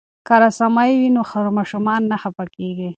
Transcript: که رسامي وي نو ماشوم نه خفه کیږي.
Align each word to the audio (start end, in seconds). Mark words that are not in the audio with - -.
که 0.27 0.33
رسامي 0.43 0.91
وي 0.99 1.09
نو 1.15 1.21
ماشوم 1.57 1.87
نه 2.09 2.17
خفه 2.21 2.45
کیږي. 2.55 2.89